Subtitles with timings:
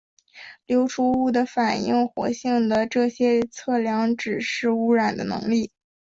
[0.65, 5.69] 流出物的反应活性的这些测量指示污染的能力。